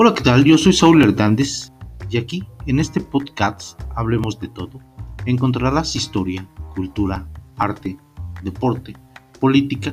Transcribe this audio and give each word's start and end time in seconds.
Hola, 0.00 0.14
¿qué 0.14 0.22
tal? 0.22 0.44
Yo 0.44 0.56
soy 0.56 0.72
Saúl 0.72 1.02
Hernández 1.02 1.72
y 2.08 2.18
aquí, 2.18 2.44
en 2.66 2.78
este 2.78 3.00
podcast, 3.00 3.82
hablemos 3.96 4.38
de 4.38 4.46
todo. 4.46 4.78
Encontrarás 5.26 5.96
historia, 5.96 6.48
cultura, 6.76 7.26
arte, 7.56 7.98
deporte, 8.44 8.94
política 9.40 9.92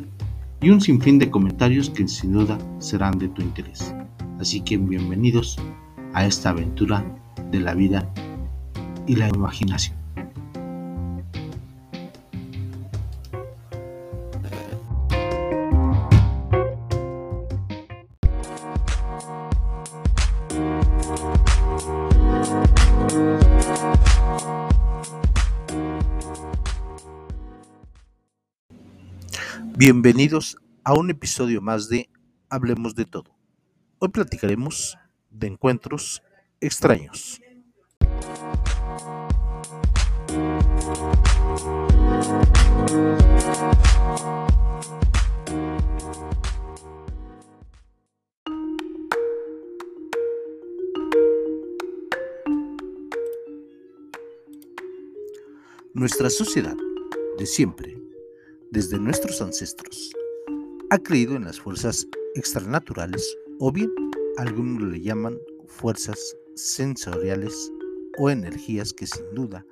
y 0.62 0.70
un 0.70 0.80
sinfín 0.80 1.18
de 1.18 1.32
comentarios 1.32 1.90
que 1.90 2.08
sin 2.08 2.34
duda 2.34 2.56
serán 2.78 3.18
de 3.18 3.30
tu 3.30 3.42
interés. 3.42 3.96
Así 4.40 4.62
que 4.62 4.78
bienvenidos 4.78 5.58
a 6.14 6.28
esta 6.28 6.52
aventura 6.52 7.04
de 7.50 7.62
la 7.62 7.74
vida 7.74 8.08
y 9.08 9.16
la 9.16 9.28
imaginación. 9.30 10.05
Bienvenidos 29.78 30.56
a 30.86 30.94
un 30.94 31.10
episodio 31.10 31.60
más 31.60 31.90
de 31.90 32.10
Hablemos 32.50 32.96
de 32.96 33.04
todo. 33.04 33.36
Hoy 34.00 34.08
platicaremos 34.08 34.98
de 35.30 35.48
encuentros 35.48 36.24
extraños. 36.62 37.42
Nuestra 55.94 56.30
sociedad, 56.30 56.78
de 57.38 57.46
siempre, 57.46 58.05
desde 58.76 59.00
nuestros 59.00 59.42
ancestros, 59.42 60.12
ha 60.90 60.98
creído 60.98 61.38
en 61.38 61.46
las 61.46 61.62
fuerzas 61.62 62.06
extranaturales 62.36 63.26
o 63.60 63.72
bien 63.72 63.90
algunos 64.36 64.92
le 64.92 65.00
llaman 65.00 65.38
fuerzas 65.66 66.20
sensoriales 66.56 67.72
o 68.18 68.30
energías 68.30 68.92
que 68.92 69.08
sin 69.08 69.34
duda 69.34 69.66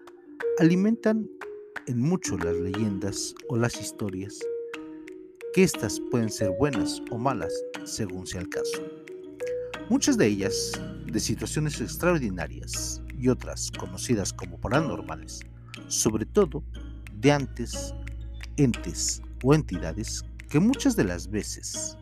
alimentan 0.57 1.29
en 1.87 1.99
mucho 1.99 2.37
las 2.37 2.55
leyendas 2.55 3.35
o 3.49 3.57
las 3.57 3.75
historias, 3.75 4.39
que 5.51 5.63
éstas 5.63 5.99
pueden 6.09 6.29
ser 6.29 6.51
buenas 6.57 7.01
o 7.11 7.17
malas 7.17 7.53
según 7.83 8.25
sea 8.25 8.39
el 8.39 8.47
caso. 8.47 8.83
Muchas 9.89 10.17
de 10.17 10.27
ellas 10.27 10.71
de 11.07 11.19
situaciones 11.19 11.81
extraordinarias 11.81 13.01
y 13.19 13.27
otras 13.27 13.69
conocidas 13.77 14.31
como 14.31 14.61
paranormales, 14.61 15.41
sobre 15.89 16.25
todo 16.25 16.63
de 17.19 17.33
antes 17.33 17.93
entes 18.57 19.21
o 19.43 19.53
entidades 19.53 20.23
que 20.49 20.59
muchas 20.59 20.95
de 20.95 21.03
las 21.03 21.29
veces 21.29 21.97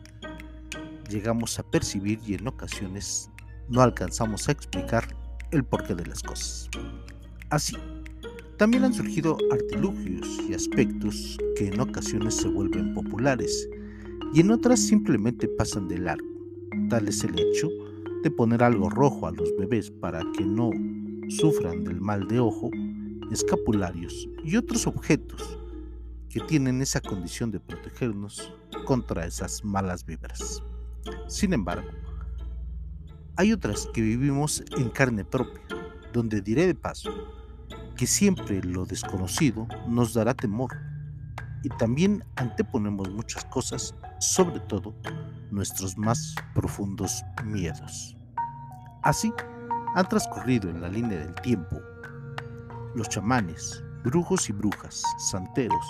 llegamos 1.08 1.58
a 1.58 1.62
percibir 1.62 2.20
y 2.26 2.34
en 2.34 2.46
ocasiones 2.46 3.30
no 3.68 3.82
alcanzamos 3.82 4.48
a 4.48 4.52
explicar 4.52 5.04
el 5.50 5.64
porqué 5.64 5.94
de 5.94 6.06
las 6.06 6.22
cosas. 6.22 6.68
Así, 7.50 7.76
también 8.56 8.84
han 8.84 8.94
surgido 8.94 9.36
artilugios 9.50 10.26
y 10.48 10.54
aspectos 10.54 11.38
que 11.56 11.68
en 11.68 11.80
ocasiones 11.80 12.36
se 12.36 12.48
vuelven 12.48 12.94
populares 12.94 13.68
y 14.34 14.40
en 14.40 14.50
otras 14.50 14.80
simplemente 14.80 15.48
pasan 15.48 15.88
de 15.88 15.98
largo. 15.98 16.28
Tal 16.88 17.08
es 17.08 17.24
el 17.24 17.38
hecho 17.38 17.68
de 18.22 18.30
poner 18.30 18.62
algo 18.62 18.88
rojo 18.88 19.26
a 19.26 19.32
los 19.32 19.50
bebés 19.58 19.90
para 19.90 20.22
que 20.36 20.44
no 20.44 20.70
sufran 21.28 21.84
del 21.84 22.00
mal 22.00 22.28
de 22.28 22.38
ojo, 22.38 22.70
escapularios 23.30 24.28
y 24.44 24.56
otros 24.56 24.86
objetos 24.86 25.58
que 26.32 26.40
tienen 26.40 26.80
esa 26.80 27.00
condición 27.02 27.50
de 27.50 27.60
protegernos 27.60 28.54
contra 28.86 29.26
esas 29.26 29.62
malas 29.62 30.06
vibras. 30.06 30.62
Sin 31.28 31.52
embargo, 31.52 31.90
hay 33.36 33.52
otras 33.52 33.86
que 33.92 34.00
vivimos 34.00 34.64
en 34.78 34.88
carne 34.88 35.26
propia, 35.26 35.62
donde 36.12 36.40
diré 36.40 36.66
de 36.66 36.74
paso 36.74 37.10
que 37.96 38.06
siempre 38.06 38.62
lo 38.62 38.86
desconocido 38.86 39.68
nos 39.86 40.14
dará 40.14 40.32
temor 40.32 40.70
y 41.62 41.68
también 41.68 42.24
anteponemos 42.36 43.10
muchas 43.10 43.44
cosas, 43.44 43.94
sobre 44.18 44.60
todo 44.60 44.94
nuestros 45.50 45.98
más 45.98 46.34
profundos 46.54 47.22
miedos. 47.44 48.16
Así 49.02 49.30
han 49.94 50.08
transcurrido 50.08 50.70
en 50.70 50.80
la 50.80 50.88
línea 50.88 51.18
del 51.18 51.34
tiempo 51.42 51.78
los 52.94 53.08
chamanes, 53.08 53.84
brujos 54.02 54.48
y 54.48 54.52
brujas, 54.52 55.02
santeros, 55.18 55.86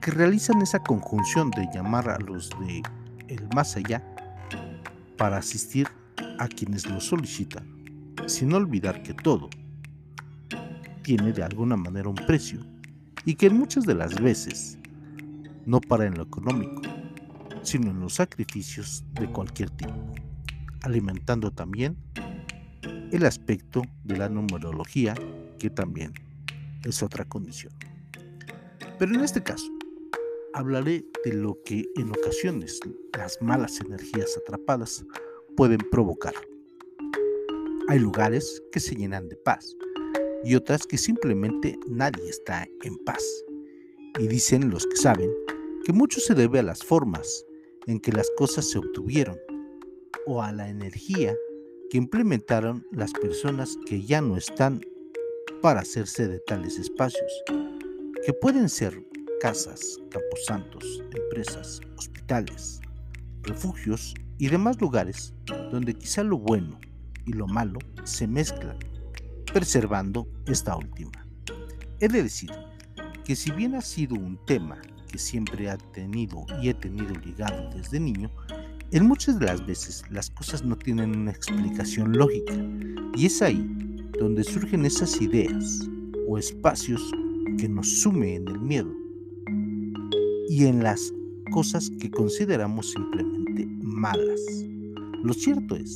que 0.00 0.10
realizan 0.10 0.62
esa 0.62 0.82
conjunción 0.82 1.50
de 1.50 1.68
llamar 1.72 2.08
a 2.08 2.18
los 2.18 2.50
de 2.60 2.82
el 3.28 3.46
más 3.54 3.76
allá 3.76 4.02
para 5.16 5.36
asistir 5.36 5.88
a 6.38 6.48
quienes 6.48 6.88
lo 6.88 7.00
solicitan, 7.00 8.14
sin 8.26 8.52
olvidar 8.54 9.02
que 9.02 9.12
todo 9.12 9.50
tiene 11.02 11.32
de 11.32 11.42
alguna 11.42 11.76
manera 11.76 12.08
un 12.08 12.14
precio 12.14 12.60
y 13.24 13.34
que 13.34 13.50
muchas 13.50 13.84
de 13.84 13.94
las 13.94 14.20
veces 14.20 14.78
no 15.66 15.80
para 15.80 16.06
en 16.06 16.14
lo 16.14 16.22
económico, 16.22 16.80
sino 17.62 17.90
en 17.90 18.00
los 18.00 18.14
sacrificios 18.14 19.04
de 19.12 19.30
cualquier 19.30 19.70
tipo, 19.70 19.94
alimentando 20.82 21.50
también 21.50 21.96
el 23.12 23.26
aspecto 23.26 23.82
de 24.04 24.16
la 24.16 24.28
numerología, 24.28 25.14
que 25.58 25.68
también 25.68 26.14
es 26.84 27.02
otra 27.02 27.26
condición. 27.26 27.72
Pero 28.98 29.14
en 29.14 29.20
este 29.20 29.42
caso, 29.42 29.70
hablaré 30.54 31.04
de 31.24 31.32
lo 31.32 31.58
que 31.64 31.84
en 31.96 32.10
ocasiones 32.10 32.80
las 33.16 33.40
malas 33.40 33.80
energías 33.80 34.36
atrapadas 34.36 35.04
pueden 35.56 35.80
provocar. 35.90 36.34
Hay 37.88 37.98
lugares 37.98 38.62
que 38.72 38.80
se 38.80 38.94
llenan 38.94 39.28
de 39.28 39.36
paz 39.36 39.76
y 40.44 40.54
otras 40.54 40.86
que 40.86 40.98
simplemente 40.98 41.78
nadie 41.88 42.28
está 42.28 42.66
en 42.82 42.96
paz. 42.98 43.24
Y 44.18 44.28
dicen 44.28 44.70
los 44.70 44.86
que 44.86 44.96
saben 44.96 45.30
que 45.84 45.92
mucho 45.92 46.20
se 46.20 46.34
debe 46.34 46.58
a 46.58 46.64
las 46.64 46.82
formas 46.82 47.44
en 47.86 48.00
que 48.00 48.12
las 48.12 48.30
cosas 48.36 48.68
se 48.68 48.78
obtuvieron 48.78 49.38
o 50.26 50.42
a 50.42 50.52
la 50.52 50.68
energía 50.68 51.34
que 51.90 51.98
implementaron 51.98 52.86
las 52.92 53.12
personas 53.12 53.76
que 53.86 54.02
ya 54.02 54.20
no 54.20 54.36
están 54.36 54.80
para 55.62 55.80
hacerse 55.80 56.28
de 56.28 56.38
tales 56.40 56.78
espacios, 56.78 57.30
que 58.24 58.32
pueden 58.32 58.68
ser 58.68 59.02
casas, 59.40 59.98
camposantos, 60.10 61.02
empresas, 61.16 61.80
hospitales, 61.96 62.80
refugios 63.42 64.14
y 64.36 64.48
demás 64.48 64.78
lugares 64.80 65.32
donde 65.72 65.94
quizá 65.94 66.22
lo 66.22 66.38
bueno 66.38 66.78
y 67.24 67.32
lo 67.32 67.46
malo 67.46 67.78
se 68.04 68.26
mezclan, 68.26 68.76
preservando 69.52 70.28
esta 70.46 70.76
última. 70.76 71.26
He 72.00 72.08
de 72.08 72.22
decir 72.22 72.50
que 73.24 73.34
si 73.34 73.50
bien 73.50 73.74
ha 73.74 73.80
sido 73.80 74.14
un 74.14 74.38
tema 74.44 74.78
que 75.10 75.18
siempre 75.18 75.70
ha 75.70 75.78
tenido 75.78 76.44
y 76.62 76.68
he 76.68 76.74
tenido 76.74 77.14
ligado 77.14 77.70
desde 77.70 77.98
niño, 77.98 78.30
en 78.92 79.08
muchas 79.08 79.38
de 79.38 79.46
las 79.46 79.64
veces 79.64 80.04
las 80.10 80.28
cosas 80.28 80.64
no 80.64 80.76
tienen 80.76 81.16
una 81.16 81.30
explicación 81.30 82.12
lógica 82.12 82.54
y 83.16 83.26
es 83.26 83.40
ahí 83.40 83.66
donde 84.18 84.44
surgen 84.44 84.84
esas 84.84 85.20
ideas 85.22 85.88
o 86.28 86.36
espacios 86.36 87.00
que 87.56 87.68
nos 87.70 88.02
sumen 88.02 88.42
en 88.42 88.48
el 88.48 88.60
miedo 88.60 88.99
y 90.50 90.66
en 90.66 90.82
las 90.82 91.12
cosas 91.52 91.88
que 92.00 92.10
consideramos 92.10 92.90
simplemente 92.90 93.68
malas. 93.84 94.40
Lo 95.22 95.32
cierto 95.32 95.76
es 95.76 95.94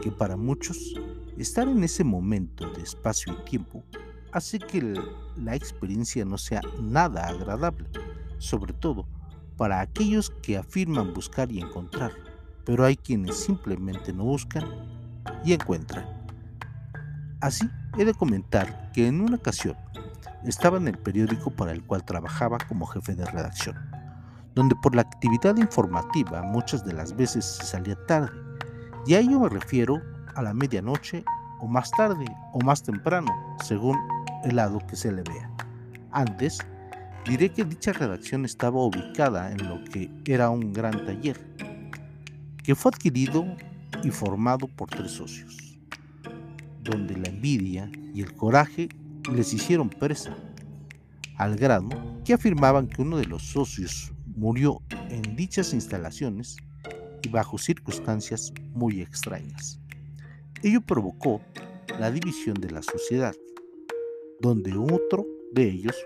que 0.00 0.12
para 0.12 0.36
muchos 0.36 0.94
estar 1.36 1.66
en 1.66 1.82
ese 1.82 2.04
momento 2.04 2.70
de 2.74 2.82
espacio 2.82 3.32
y 3.32 3.50
tiempo 3.50 3.82
hace 4.30 4.60
que 4.60 4.94
la 5.36 5.56
experiencia 5.56 6.24
no 6.24 6.38
sea 6.38 6.60
nada 6.80 7.26
agradable, 7.26 7.88
sobre 8.38 8.72
todo 8.72 9.04
para 9.56 9.80
aquellos 9.80 10.30
que 10.30 10.56
afirman 10.56 11.12
buscar 11.12 11.50
y 11.50 11.58
encontrar, 11.58 12.12
pero 12.64 12.84
hay 12.84 12.96
quienes 12.96 13.34
simplemente 13.34 14.12
no 14.12 14.22
buscan 14.22 14.64
y 15.44 15.54
encuentran. 15.54 16.06
Así 17.40 17.68
he 17.98 18.04
de 18.04 18.14
comentar 18.14 18.92
que 18.92 19.08
en 19.08 19.22
una 19.22 19.38
ocasión 19.38 19.76
estaba 20.44 20.78
en 20.78 20.88
el 20.88 20.98
periódico 20.98 21.50
para 21.50 21.72
el 21.72 21.82
cual 21.82 22.04
trabajaba 22.04 22.58
como 22.68 22.86
jefe 22.86 23.14
de 23.14 23.24
redacción, 23.24 23.76
donde 24.58 24.74
por 24.74 24.96
la 24.96 25.02
actividad 25.02 25.56
informativa 25.56 26.42
muchas 26.42 26.84
de 26.84 26.92
las 26.92 27.14
veces 27.14 27.44
se 27.44 27.64
salía 27.64 27.94
tarde, 28.06 28.32
y 29.06 29.14
a 29.14 29.20
ello 29.20 29.38
me 29.38 29.48
refiero 29.48 30.02
a 30.34 30.42
la 30.42 30.52
medianoche 30.52 31.24
o 31.60 31.68
más 31.68 31.92
tarde 31.92 32.24
o 32.52 32.60
más 32.64 32.82
temprano, 32.82 33.32
según 33.62 33.96
el 34.42 34.56
lado 34.56 34.80
que 34.88 34.96
se 34.96 35.12
le 35.12 35.22
vea. 35.22 35.48
Antes, 36.10 36.58
diré 37.24 37.50
que 37.50 37.64
dicha 37.64 37.92
redacción 37.92 38.44
estaba 38.44 38.84
ubicada 38.84 39.52
en 39.52 39.68
lo 39.68 39.84
que 39.84 40.10
era 40.26 40.50
un 40.50 40.72
gran 40.72 41.06
taller, 41.06 41.38
que 42.64 42.74
fue 42.74 42.90
adquirido 42.92 43.46
y 44.02 44.10
formado 44.10 44.66
por 44.66 44.90
tres 44.90 45.12
socios, 45.12 45.78
donde 46.82 47.16
la 47.16 47.28
envidia 47.28 47.88
y 48.12 48.22
el 48.22 48.34
coraje 48.34 48.88
les 49.32 49.52
hicieron 49.52 49.88
presa, 49.88 50.34
al 51.36 51.54
grado 51.54 51.90
que 52.24 52.34
afirmaban 52.34 52.88
que 52.88 53.02
uno 53.02 53.18
de 53.18 53.26
los 53.26 53.44
socios 53.44 54.12
murió 54.38 54.80
en 55.10 55.34
dichas 55.34 55.74
instalaciones 55.74 56.56
y 57.22 57.28
bajo 57.28 57.58
circunstancias 57.58 58.52
muy 58.72 59.02
extrañas. 59.02 59.80
Ello 60.62 60.80
provocó 60.80 61.40
la 61.98 62.12
división 62.12 62.54
de 62.54 62.70
la 62.70 62.82
sociedad, 62.82 63.34
donde 64.40 64.72
otro 64.76 65.26
de 65.50 65.64
ellos 65.64 65.96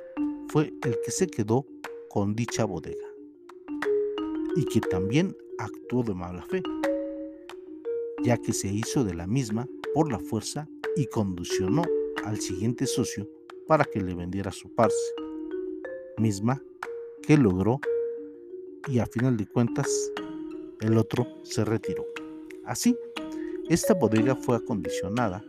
fue 0.49 0.73
el 0.82 0.99
que 1.05 1.11
se 1.11 1.26
quedó 1.26 1.67
con 2.08 2.34
dicha 2.34 2.64
bodega 2.64 3.06
y 4.56 4.64
que 4.64 4.81
también 4.81 5.37
actuó 5.58 6.02
de 6.02 6.14
mala 6.14 6.43
fe, 6.46 6.62
ya 8.25 8.38
que 8.38 8.55
se 8.55 8.69
hizo 8.69 9.05
de 9.05 9.14
la 9.14 9.26
misma 9.26 9.69
por 9.93 10.11
la 10.11 10.19
fuerza 10.19 10.67
y 10.96 11.06
conducionó 11.06 11.82
al 12.25 12.40
siguiente 12.40 12.87
socio 12.87 13.29
para 13.67 13.84
que 13.84 14.00
le 14.00 14.14
vendiera 14.14 14.52
su 14.52 14.75
parce, 14.75 14.96
misma 16.17 16.62
que 17.23 17.37
logró 17.37 17.81
y 18.88 18.99
a 18.99 19.06
final 19.06 19.37
de 19.37 19.46
cuentas 19.46 19.88
el 20.81 20.99
otro 20.99 21.26
se 21.44 21.64
retiró. 21.64 22.05
Así, 22.64 22.96
esta 23.69 23.94
bodega 23.94 24.34
fue 24.34 24.56
acondicionada 24.56 25.43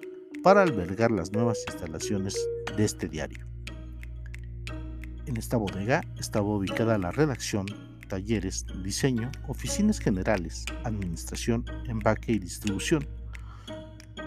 para 0.44 0.62
albergar 0.62 1.12
las 1.12 1.32
nuevas 1.32 1.64
instalaciones 1.68 2.36
de 2.78 2.84
este 2.86 3.08
diario. 3.08 3.46
En 5.26 5.38
esta 5.38 5.58
bodega 5.58 6.02
estaba 6.20 6.48
ubicada 6.48 6.98
la 6.98 7.12
redacción, 7.12 7.66
talleres, 8.08 8.66
diseño, 8.84 9.32
oficinas 9.48 10.00
generales, 10.00 10.66
administración, 10.84 11.66
empaque 11.88 12.34
y 12.34 12.40
distribución, 12.40 13.08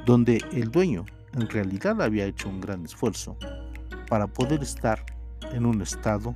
donde 0.05 0.43
el 0.53 0.71
dueño 0.71 1.05
en 1.35 1.49
realidad 1.49 2.01
había 2.01 2.25
hecho 2.27 2.49
un 2.49 2.61
gran 2.61 2.85
esfuerzo 2.85 3.37
para 4.09 4.27
poder 4.27 4.63
estar 4.63 5.05
en 5.53 5.67
un 5.67 5.83
estado 5.83 6.35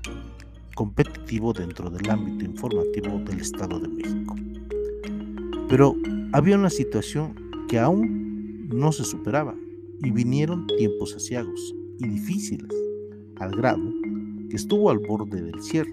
competitivo 0.74 1.52
dentro 1.52 1.90
del 1.90 2.08
ámbito 2.10 2.44
informativo 2.44 3.18
del 3.20 3.40
Estado 3.40 3.78
de 3.78 3.88
México. 3.88 4.36
Pero 5.68 5.94
había 6.32 6.56
una 6.56 6.70
situación 6.70 7.34
que 7.68 7.78
aún 7.78 8.68
no 8.68 8.92
se 8.92 9.04
superaba 9.04 9.54
y 10.02 10.10
vinieron 10.10 10.66
tiempos 10.66 11.14
asiagos 11.14 11.74
y 11.98 12.08
difíciles, 12.08 12.74
al 13.38 13.54
grado 13.56 13.82
que 14.48 14.56
estuvo 14.56 14.90
al 14.90 14.98
borde 14.98 15.42
del 15.42 15.62
cierre. 15.62 15.92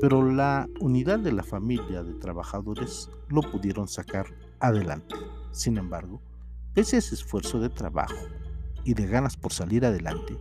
Pero 0.00 0.30
la 0.30 0.68
unidad 0.80 1.18
de 1.18 1.32
la 1.32 1.42
familia 1.42 2.02
de 2.02 2.14
trabajadores 2.14 3.10
lo 3.28 3.40
pudieron 3.40 3.88
sacar 3.88 4.26
adelante. 4.60 5.14
Sin 5.52 5.78
embargo, 5.78 6.20
ese 6.74 6.98
esfuerzo 6.98 7.58
de 7.60 7.70
trabajo 7.70 8.26
y 8.84 8.94
de 8.94 9.06
ganas 9.06 9.36
por 9.36 9.52
salir 9.52 9.84
adelante, 9.84 10.38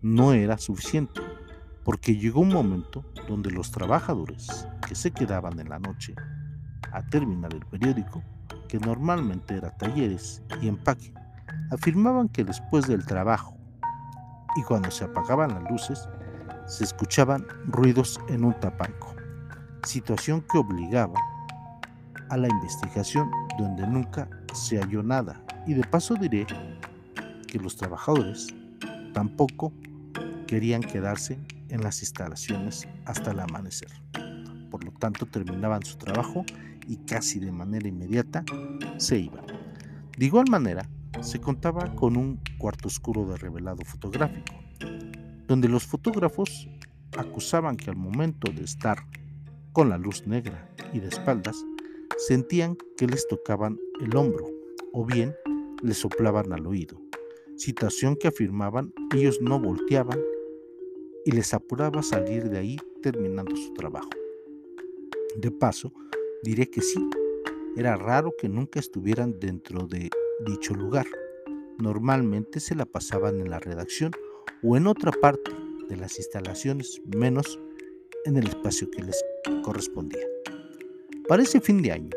no 0.00 0.32
era 0.32 0.58
suficiente, 0.58 1.20
porque 1.84 2.16
llegó 2.16 2.40
un 2.40 2.48
momento 2.48 3.04
donde 3.28 3.50
los 3.50 3.70
trabajadores 3.70 4.66
que 4.88 4.94
se 4.94 5.10
quedaban 5.10 5.60
en 5.60 5.68
la 5.68 5.78
noche 5.78 6.14
a 6.92 7.02
terminar 7.02 7.52
el 7.52 7.64
periódico, 7.66 8.22
que 8.68 8.78
normalmente 8.78 9.54
era 9.54 9.70
talleres 9.76 10.42
y 10.62 10.68
empaque, 10.68 11.12
afirmaban 11.70 12.28
que 12.28 12.44
después 12.44 12.86
del 12.86 13.04
trabajo 13.04 13.56
y 14.56 14.62
cuando 14.62 14.90
se 14.90 15.04
apagaban 15.04 15.54
las 15.54 15.70
luces, 15.70 16.08
se 16.66 16.84
escuchaban 16.84 17.46
ruidos 17.66 18.20
en 18.28 18.44
un 18.44 18.54
tapanco, 18.54 19.14
situación 19.82 20.42
que 20.50 20.58
obligaba 20.58 21.20
a 22.30 22.36
la 22.36 22.48
investigación 22.48 23.30
donde 23.58 23.86
nunca 23.86 24.28
se 24.54 24.78
halló 24.78 25.02
nada. 25.02 25.42
Y 25.66 25.74
de 25.74 25.84
paso 25.84 26.14
diré 26.14 26.46
que 27.46 27.58
los 27.58 27.76
trabajadores 27.76 28.48
tampoco 29.12 29.72
querían 30.46 30.80
quedarse 30.80 31.38
en 31.74 31.82
las 31.82 32.00
instalaciones 32.00 32.88
hasta 33.04 33.32
el 33.32 33.40
amanecer. 33.40 33.90
Por 34.70 34.84
lo 34.84 34.92
tanto, 34.92 35.26
terminaban 35.26 35.84
su 35.84 35.98
trabajo 35.98 36.44
y 36.86 36.98
casi 36.98 37.40
de 37.40 37.50
manera 37.50 37.88
inmediata 37.88 38.44
se 38.96 39.18
iban. 39.18 39.44
De 40.16 40.24
igual 40.24 40.46
manera, 40.48 40.88
se 41.20 41.40
contaba 41.40 41.94
con 41.96 42.16
un 42.16 42.40
cuarto 42.58 42.86
oscuro 42.86 43.26
de 43.26 43.36
revelado 43.36 43.84
fotográfico, 43.84 44.54
donde 45.48 45.68
los 45.68 45.84
fotógrafos 45.84 46.68
acusaban 47.18 47.76
que 47.76 47.90
al 47.90 47.96
momento 47.96 48.52
de 48.52 48.62
estar 48.62 48.98
con 49.72 49.90
la 49.90 49.98
luz 49.98 50.26
negra 50.28 50.70
y 50.92 51.00
de 51.00 51.08
espaldas, 51.08 51.56
sentían 52.16 52.76
que 52.96 53.08
les 53.08 53.26
tocaban 53.26 53.78
el 54.00 54.14
hombro 54.16 54.46
o 54.92 55.04
bien 55.04 55.34
les 55.82 55.98
soplaban 55.98 56.52
al 56.52 56.66
oído, 56.66 57.00
situación 57.56 58.16
que 58.16 58.28
afirmaban 58.28 58.92
ellos 59.12 59.38
no 59.40 59.58
volteaban 59.58 60.20
y 61.24 61.32
les 61.32 61.54
apuraba 61.54 62.02
salir 62.02 62.48
de 62.50 62.58
ahí 62.58 62.76
terminando 63.02 63.56
su 63.56 63.72
trabajo. 63.74 64.10
De 65.36 65.50
paso, 65.50 65.92
diré 66.42 66.68
que 66.70 66.80
sí, 66.80 67.08
era 67.76 67.96
raro 67.96 68.32
que 68.38 68.48
nunca 68.48 68.78
estuvieran 68.78 69.38
dentro 69.40 69.86
de 69.86 70.10
dicho 70.46 70.74
lugar. 70.74 71.06
Normalmente 71.78 72.60
se 72.60 72.74
la 72.74 72.84
pasaban 72.84 73.40
en 73.40 73.50
la 73.50 73.58
redacción 73.58 74.12
o 74.62 74.76
en 74.76 74.86
otra 74.86 75.10
parte 75.10 75.50
de 75.88 75.96
las 75.96 76.18
instalaciones, 76.18 77.02
menos 77.04 77.58
en 78.24 78.36
el 78.36 78.46
espacio 78.46 78.90
que 78.90 79.02
les 79.02 79.22
correspondía. 79.62 80.26
Para 81.28 81.42
ese 81.42 81.60
fin 81.60 81.82
de 81.82 81.92
año, 81.92 82.10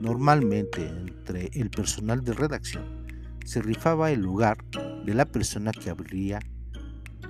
normalmente 0.00 0.86
entre 0.86 1.50
el 1.54 1.70
personal 1.70 2.22
de 2.22 2.32
redacción 2.32 3.06
se 3.44 3.60
rifaba 3.60 4.12
el 4.12 4.20
lugar 4.20 4.58
de 5.04 5.14
la 5.14 5.24
persona 5.24 5.72
que 5.72 5.90
abriría 5.90 6.38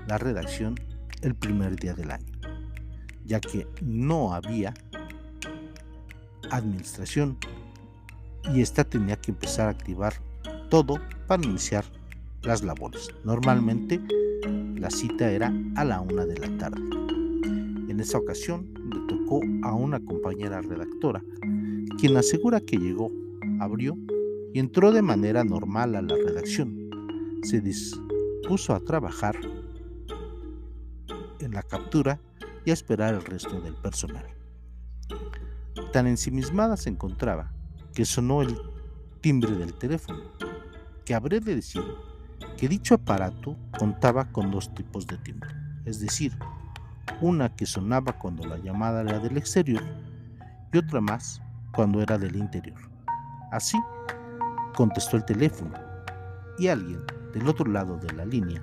la 0.09 0.19
redacción 0.19 0.75
el 1.23 1.35
primer 1.35 1.77
día 1.77 1.95
del 1.95 2.11
año, 2.11 2.33
ya 3.25 3.41
que 3.41 3.67
no 3.81 4.35
había 4.35 4.75
administración 6.51 7.39
y 8.53 8.61
esta 8.61 8.85
tenía 8.85 9.17
que 9.17 9.31
empezar 9.31 9.69
a 9.69 9.71
activar 9.71 10.15
todo 10.69 10.99
para 11.27 11.45
iniciar 11.45 11.85
las 12.43 12.63
labores. 12.63 13.09
Normalmente 13.25 14.01
la 14.77 14.91
cita 14.91 15.31
era 15.31 15.53
a 15.77 15.85
la 15.85 16.01
una 16.01 16.27
de 16.27 16.39
la 16.39 16.59
tarde. 16.59 16.83
En 17.89 18.01
esa 18.01 18.19
ocasión 18.19 18.73
le 18.93 19.01
tocó 19.07 19.41
a 19.63 19.75
una 19.75 20.01
compañera 20.01 20.61
redactora, 20.61 21.23
quien 21.99 22.17
asegura 22.17 22.61
que 22.61 22.79
llegó, 22.79 23.13
abrió 23.61 23.97
y 24.53 24.59
entró 24.59 24.93
de 24.93 25.03
manera 25.03 25.45
normal 25.45 25.95
a 25.95 26.03
la 26.03 26.17
redacción. 26.17 26.91
Se 27.43 27.61
dispuso 27.61 28.75
a 28.75 28.81
trabajar 28.81 29.37
en 31.45 31.53
la 31.53 31.63
captura 31.63 32.21
y 32.65 32.71
a 32.71 32.75
esperar 32.75 33.15
el 33.15 33.25
resto 33.25 33.61
del 33.61 33.75
personal. 33.75 34.25
Tan 35.93 36.07
ensimismada 36.07 36.77
se 36.77 36.91
encontraba 36.91 37.53
que 37.95 38.05
sonó 38.05 38.43
el 38.43 38.59
timbre 39.21 39.53
del 39.53 39.75
teléfono, 39.75 40.21
que 41.05 41.15
habré 41.15 41.41
de 41.41 41.57
decir 41.57 41.83
que 42.57 42.69
dicho 42.69 42.95
aparato 42.95 43.57
contaba 43.79 44.31
con 44.33 44.51
dos 44.51 44.73
tipos 44.75 45.07
de 45.07 45.19
timbre, 45.19 45.51
es 45.85 46.01
decir, 46.01 46.33
una 47.21 47.55
que 47.55 47.67
sonaba 47.67 48.19
cuando 48.19 48.47
la 48.47 48.59
llamada 48.59 49.03
era 49.03 49.19
del 49.19 49.37
exterior 49.37 49.83
y 50.73 50.79
otra 50.79 51.01
más 51.01 51.43
cuando 51.73 52.01
era 52.01 52.19
del 52.19 52.37
interior. 52.37 52.81
Así, 53.51 53.79
contestó 54.75 55.17
el 55.17 55.25
teléfono 55.25 55.75
y 56.59 56.69
alguien 56.69 57.05
del 57.33 57.49
otro 57.49 57.71
lado 57.71 57.97
de 57.99 58.13
la 58.13 58.25
línea, 58.25 58.63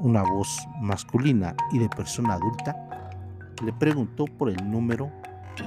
una 0.00 0.22
voz 0.22 0.66
masculina 0.80 1.54
y 1.72 1.78
de 1.78 1.88
persona 1.88 2.34
adulta, 2.34 2.74
le 3.64 3.72
preguntó 3.72 4.26
por 4.26 4.50
el 4.50 4.70
número 4.70 5.10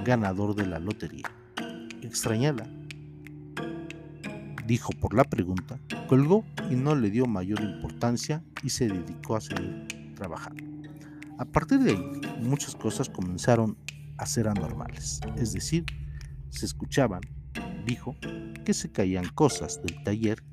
ganador 0.06 0.56
de 0.56 0.68
la 0.68 0.80
lotería. 0.80 1.30
Extrañada, 2.02 2.68
dijo 4.66 4.92
por 5.00 5.16
la 5.16 5.24
pregunta, 5.24 5.80
colgó 6.08 6.46
y 6.70 6.76
no 6.76 6.96
le 6.96 7.10
dio 7.10 7.26
mayor 7.26 7.60
importancia 7.62 8.44
y 8.64 8.70
se 8.70 8.88
dedicó 8.88 9.36
a 9.36 9.42
seguir 9.42 9.88
trabajando. 10.16 10.64
A 11.40 11.46
partir 11.46 11.80
de 11.80 11.92
ahí, 11.92 12.22
muchas 12.42 12.76
cosas 12.76 13.10
comenzaron 13.10 13.78
a 14.18 14.26
ser 14.26 14.48
anormales, 14.48 15.22
es 15.38 15.54
decir, 15.54 15.86
se 16.50 16.66
escuchaban, 16.66 17.22
dijo, 17.86 18.16
que 18.66 18.74
se 18.74 18.92
caían 18.92 19.28
cosas 19.30 19.82
del 19.82 20.04
taller 20.04 20.44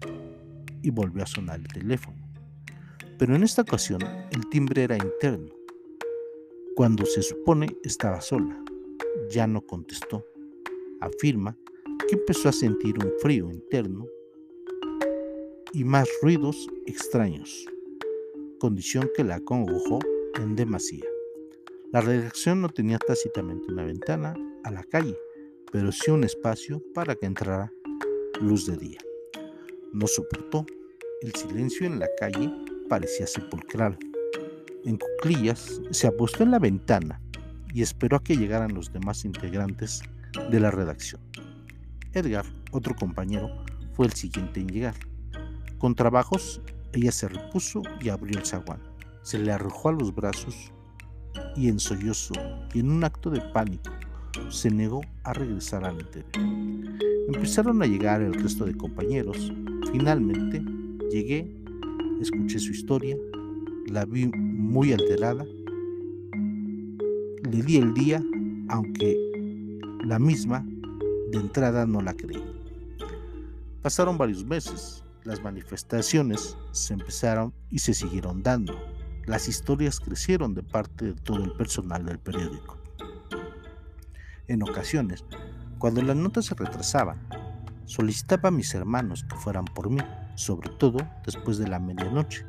y 0.83 0.91
volvió 0.91 1.23
a 1.25 1.27
sonar 1.27 1.61
el 1.61 1.69
teléfono. 1.69 2.26
Pero 3.19 3.35
en 3.35 3.43
esta 3.43 3.63
ocasión 3.63 4.01
el 4.31 4.49
timbre 4.51 4.83
era 4.83 4.97
interno, 4.97 5.55
cuando 6.75 7.07
se 7.07 7.23
supone 7.23 7.69
estaba 7.83 8.21
sola 8.21 8.63
ya 9.31 9.47
no 9.47 9.63
contestó. 9.63 10.25
Afirma 11.01 11.57
que 12.09 12.17
empezó 12.17 12.49
a 12.49 12.53
sentir 12.53 12.97
un 13.03 13.13
frío 13.21 13.51
interno 13.51 14.07
y 15.73 15.85
más 15.85 16.09
ruidos 16.23 16.69
extraños, 16.87 17.67
condición 18.61 19.11
que 19.15 19.25
la 19.25 19.37
acongojó 19.37 19.99
en 20.39 20.55
demasía. 20.55 21.05
La 21.93 22.01
redacción 22.01 22.61
no 22.61 22.69
tenía 22.69 22.99
tácitamente 22.99 23.73
una 23.73 23.85
ventana 23.85 24.35
a 24.65 24.71
la 24.71 24.85
calle, 24.85 25.17
pero 25.73 25.93
sí 25.93 26.11
un 26.11 26.25
espacio 26.25 26.83
para 26.95 27.15
que 27.15 27.27
entrara 27.27 27.73
luz 28.41 28.67
de 28.67 28.77
día. 28.77 28.99
No 29.93 30.07
soportó. 30.07 30.67
El 31.23 31.35
silencio 31.35 31.87
en 31.87 31.99
la 31.99 32.09
calle 32.21 32.53
parecía 32.89 33.27
sepulcral. 33.27 33.99
En 34.85 34.99
cuclillas 34.99 35.81
se 35.91 36.07
apostó 36.07 36.43
en 36.43 36.53
la 36.53 36.59
ventana 36.59 37.21
y 37.73 37.83
esperó 37.83 38.17
a 38.17 38.23
que 38.23 38.37
llegaran 38.37 38.75
los 38.75 38.93
demás 38.93 39.25
integrantes 39.25 40.03
de 40.51 40.61
la 40.61 40.71
redacción. 40.71 41.21
Edgar, 42.13 42.47
otro 42.71 42.95
compañero, 42.95 43.49
fue 43.93 44.07
el 44.07 44.13
siguiente 44.13 44.61
en 44.61 44.69
llegar. 44.69 44.95
Con 45.79 45.95
trabajos, 45.95 46.63
ella 46.93 47.13
se 47.13 47.29
repuso 47.29 47.83
y 48.01 48.09
abrió 48.09 48.39
el 48.39 48.47
zaguán. 48.47 48.81
Se 49.23 49.39
le 49.39 49.53
arrojó 49.53 49.91
a 49.91 49.93
los 49.93 50.15
brazos 50.15 50.73
y 51.57 51.69
en 51.69 51.79
sollozo 51.79 52.35
y 52.73 52.81
en 52.81 52.91
un 52.91 53.05
acto 53.05 53.31
de 53.31 53.41
pánico 53.53 53.93
se 54.49 54.71
negó 54.71 55.01
a 55.25 55.33
regresar 55.33 55.85
al 55.85 56.01
interior. 56.01 56.31
Empezaron 57.29 57.83
a 57.83 57.87
llegar 57.87 58.23
el 58.23 58.35
resto 58.35 58.65
de 58.65 58.77
compañeros. 58.77 59.53
Finalmente 59.93 60.63
llegué, 61.11 61.51
escuché 62.21 62.59
su 62.59 62.73
historia, 62.73 63.17
la 63.87 64.05
vi 64.05 64.27
muy 64.27 64.93
alterada, 64.93 65.45
le 67.43 67.63
di 67.63 67.77
el 67.77 67.95
día, 67.95 68.23
aunque 68.69 69.17
la 70.05 70.19
misma 70.19 70.67
de 71.31 71.39
entrada 71.39 71.87
no 71.87 72.01
la 72.01 72.15
creí. 72.15 72.43
Pasaron 73.83 74.19
varios 74.19 74.45
meses, 74.45 75.05
las 75.25 75.43
manifestaciones 75.43 76.57
se 76.73 76.95
empezaron 76.95 77.53
y 77.71 77.79
se 77.81 77.95
siguieron 77.95 78.43
dando. 78.43 78.75
Las 79.27 79.49
historias 79.49 80.01
crecieron 80.01 80.55
de 80.55 80.63
parte 80.63 81.07
de 81.07 81.15
todo 81.15 81.45
el 81.45 81.53
personal 81.53 82.05
del 82.05 82.19
periódico. 82.19 82.79
En 84.49 84.63
ocasiones, 84.63 85.25
cuando 85.79 86.01
las 86.03 86.17
notas 86.17 86.47
se 86.47 86.55
retrasaban, 86.55 87.21
solicitaba 87.85 88.49
a 88.49 88.53
mis 88.53 88.75
hermanos 88.75 89.25
que 89.29 89.37
fueran 89.37 89.65
por 89.65 89.91
mí, 89.91 90.01
sobre 90.37 90.71
todo 90.79 90.99
después 91.25 91.59
de 91.59 91.67
la 91.67 91.81
medianoche, 91.81 92.47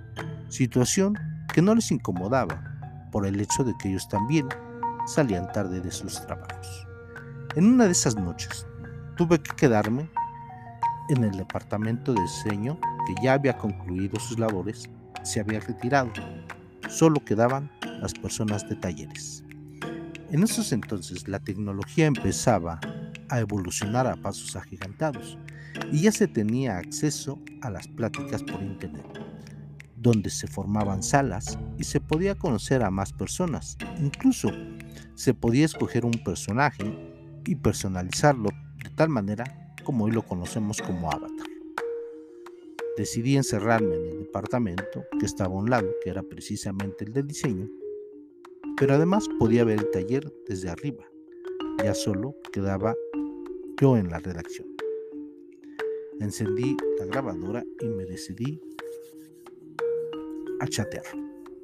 situación 0.49 1.17
que 1.51 1.61
no 1.61 1.73
les 1.73 1.91
incomodaba 1.91 3.09
por 3.11 3.25
el 3.25 3.39
hecho 3.41 3.63
de 3.63 3.73
que 3.79 3.89
ellos 3.89 4.07
también 4.07 4.47
salían 5.07 5.51
tarde 5.51 5.81
de 5.81 5.91
sus 5.91 6.23
trabajos. 6.25 6.87
En 7.55 7.65
una 7.65 7.85
de 7.85 7.91
esas 7.91 8.15
noches, 8.15 8.67
tuve 9.15 9.41
que 9.41 9.55
quedarme 9.55 10.09
en 11.09 11.23
el 11.23 11.31
departamento 11.31 12.13
de 12.13 12.21
diseño 12.21 12.79
que 13.07 13.15
ya 13.23 13.33
había 13.33 13.57
concluido 13.57 14.19
sus 14.19 14.37
labores, 14.37 14.89
se 15.23 15.39
había 15.39 15.59
retirado. 15.61 16.11
Solo 16.89 17.23
quedaban 17.23 17.71
las 18.01 18.13
personas 18.13 18.67
de 18.69 18.75
talleres. 18.75 19.43
En 20.29 20.43
esos 20.43 20.73
entonces 20.73 21.27
la 21.27 21.39
tecnología 21.39 22.05
empezaba 22.05 22.79
a 23.29 23.39
evolucionar 23.39 24.07
a 24.07 24.15
pasos 24.17 24.55
agigantados 24.55 25.37
y 25.91 26.01
ya 26.01 26.11
se 26.11 26.27
tenía 26.27 26.77
acceso 26.77 27.39
a 27.61 27.69
las 27.69 27.87
pláticas 27.87 28.43
por 28.43 28.61
internet, 28.61 29.05
donde 29.95 30.29
se 30.29 30.47
formaban 30.47 31.03
salas 31.03 31.57
y 31.77 31.83
se 31.83 31.99
podía 31.99 32.35
conocer 32.35 32.83
a 32.83 32.91
más 32.91 33.13
personas. 33.13 33.77
Incluso 33.99 34.49
se 35.15 35.33
podía 35.33 35.65
escoger 35.65 36.05
un 36.05 36.23
personaje 36.23 36.83
y 37.45 37.55
personalizarlo 37.55 38.49
de 38.83 38.89
tal 38.91 39.09
manera 39.09 39.73
como 39.83 40.05
hoy 40.05 40.11
lo 40.11 40.21
conocemos 40.21 40.81
como 40.81 41.11
avatar. 41.11 41.47
Decidí 42.97 43.37
encerrarme 43.37 43.95
en 43.95 44.05
el 44.07 44.19
departamento 44.19 45.05
que 45.19 45.25
estaba 45.25 45.53
a 45.53 45.57
un 45.57 45.69
lado, 45.69 45.87
que 46.03 46.09
era 46.09 46.23
precisamente 46.23 47.05
el 47.05 47.13
de 47.13 47.23
diseño, 47.23 47.69
pero 48.75 48.95
además 48.95 49.27
podía 49.39 49.63
ver 49.63 49.79
el 49.79 49.91
taller 49.91 50.33
desde 50.47 50.69
arriba. 50.69 51.05
Ya 51.83 51.93
solo 51.93 52.35
quedaba 52.51 52.95
yo 53.79 53.97
en 53.97 54.09
la 54.09 54.19
redacción. 54.19 54.67
Encendí 56.19 56.75
la 56.99 57.05
grabadora 57.05 57.63
y 57.79 57.85
me 57.85 58.05
decidí 58.05 58.59
a 60.59 60.67
chatear. 60.67 61.03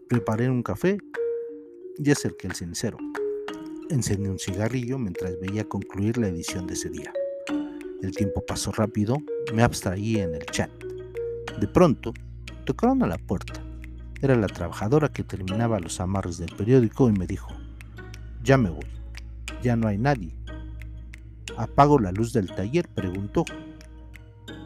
Preparé 0.07 0.49
un 0.49 0.61
café 0.61 0.97
y 1.97 2.11
acerqué 2.11 2.47
el 2.47 2.53
cenicero. 2.53 2.97
Encendí 3.89 4.29
un 4.29 4.37
cigarrillo 4.37 4.99
mientras 4.99 5.39
veía 5.39 5.63
concluir 5.63 6.17
la 6.17 6.27
edición 6.27 6.67
de 6.67 6.73
ese 6.73 6.89
día. 6.89 7.11
El 8.03 8.11
tiempo 8.15 8.45
pasó 8.45 8.71
rápido, 8.71 9.17
me 9.53 9.63
abstraí 9.63 10.17
en 10.19 10.35
el 10.35 10.45
chat. 10.45 10.69
De 11.59 11.67
pronto, 11.67 12.13
tocaron 12.65 13.01
a 13.01 13.07
la 13.07 13.17
puerta. 13.17 13.63
Era 14.21 14.35
la 14.35 14.47
trabajadora 14.47 15.09
que 15.09 15.23
terminaba 15.23 15.79
los 15.79 15.99
amarres 15.99 16.37
del 16.37 16.55
periódico 16.55 17.09
y 17.09 17.13
me 17.13 17.25
dijo, 17.25 17.49
ya 18.43 18.57
me 18.57 18.69
voy, 18.69 18.85
ya 19.63 19.75
no 19.75 19.87
hay 19.87 19.97
nadie. 19.97 20.35
¿Apago 21.57 21.97
la 21.99 22.11
luz 22.11 22.33
del 22.33 22.53
taller? 22.53 22.87
preguntó. 22.89 23.45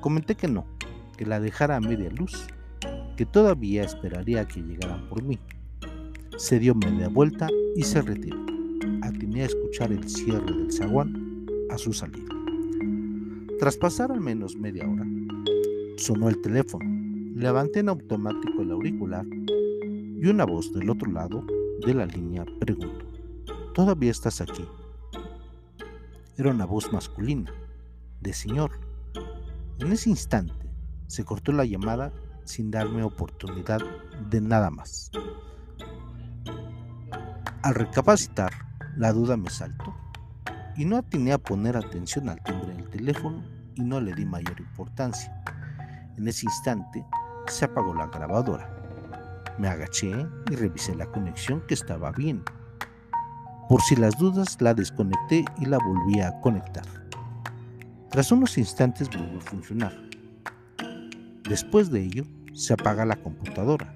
Comenté 0.01 0.35
que 0.35 0.47
no, 0.47 0.65
que 1.17 1.25
la 1.25 1.39
dejara 1.39 1.75
a 1.75 1.81
media 1.81 2.09
luz, 2.09 2.47
que 3.15 3.25
todavía 3.25 3.83
esperaría 3.83 4.41
a 4.41 4.47
que 4.47 4.61
llegaran 4.61 5.07
por 5.09 5.23
mí. 5.23 5.39
Se 6.37 6.59
dio 6.59 6.75
media 6.75 7.09
vuelta 7.09 7.47
y 7.75 7.83
se 7.83 8.01
retiró. 8.01 8.37
Atiné 9.01 9.43
a 9.43 9.45
escuchar 9.45 9.91
el 9.91 10.07
cierre 10.07 10.53
del 10.53 10.71
zaguán 10.71 11.45
a 11.69 11.77
su 11.77 11.93
salida. 11.93 12.33
Tras 13.59 13.77
pasar 13.77 14.11
al 14.11 14.21
menos 14.21 14.55
media 14.55 14.87
hora, 14.87 15.05
sonó 15.97 16.29
el 16.29 16.39
teléfono 16.41 16.97
Levanté 17.37 17.81
en 17.81 17.89
automático 17.89 18.63
el 18.63 18.71
auricular 18.71 19.23
y 19.23 20.25
una 20.25 20.43
voz 20.43 20.73
del 20.73 20.89
otro 20.89 21.11
lado 21.11 21.45
de 21.85 21.93
la 21.93 22.07
línea 22.07 22.43
preguntó, 22.59 23.05
¿todavía 23.75 24.09
estás 24.09 24.41
aquí? 24.41 24.65
Era 26.35 26.49
una 26.49 26.65
voz 26.65 26.91
masculina, 26.91 27.53
de 28.21 28.33
señor. 28.33 28.71
En 29.79 29.91
ese 29.91 30.09
instante 30.09 30.53
se 31.07 31.23
cortó 31.23 31.51
la 31.51 31.63
llamada 31.63 32.11
sin 32.45 32.71
darme 32.71 33.03
oportunidad 33.03 33.79
de 34.29 34.41
nada 34.41 34.71
más. 34.71 35.11
Al 37.61 37.75
recapacitar, 37.75 38.51
la 38.95 39.13
duda 39.13 39.37
me 39.37 39.49
saltó 39.49 39.93
y 40.75 40.85
no 40.85 40.97
atiné 40.97 41.33
a 41.33 41.37
poner 41.37 41.77
atención 41.77 42.29
al 42.29 42.41
timbre 42.43 42.73
del 42.73 42.89
teléfono 42.89 43.43
y 43.75 43.81
no 43.81 44.01
le 44.01 44.15
di 44.15 44.25
mayor 44.25 44.59
importancia. 44.59 45.43
En 46.17 46.27
ese 46.27 46.45
instante 46.47 47.05
se 47.47 47.65
apagó 47.65 47.93
la 47.93 48.07
grabadora. 48.07 48.73
Me 49.59 49.67
agaché 49.67 50.11
y 50.51 50.55
revisé 50.55 50.95
la 50.95 51.05
conexión 51.07 51.61
que 51.67 51.75
estaba 51.75 52.11
bien. 52.11 52.43
Por 53.69 53.81
si 53.81 53.95
las 53.95 54.17
dudas 54.17 54.57
la 54.59 54.73
desconecté 54.73 55.45
y 55.59 55.65
la 55.65 55.77
volví 55.77 56.19
a 56.21 56.39
conectar. 56.41 57.06
Tras 58.09 58.31
unos 58.31 58.57
instantes 58.57 59.09
volvió 59.09 59.37
a 59.37 59.41
funcionar. 59.41 59.93
Después 61.47 61.91
de 61.91 62.03
ello, 62.03 62.23
se 62.53 62.73
apaga 62.73 63.05
la 63.05 63.17
computadora. 63.17 63.93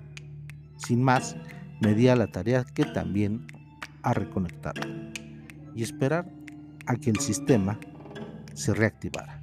Sin 0.77 1.03
más, 1.03 1.35
me 1.81 1.93
di 1.95 2.07
a 2.07 2.15
la 2.15 2.27
tarea 2.27 2.63
que 2.63 2.85
también 2.85 3.47
a 4.03 4.13
reconectarla 4.13 4.87
y 5.75 5.83
esperar 5.83 6.31
a 6.85 6.95
que 6.95 7.09
el 7.09 7.19
sistema 7.19 7.79
se 8.53 8.73
reactivara. 8.73 9.41